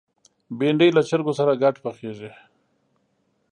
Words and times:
بېنډۍ 0.57 0.89
له 0.93 1.01
چرګو 1.09 1.33
سره 1.39 1.53
ګډ 1.63 1.75
پخېږي 1.83 2.31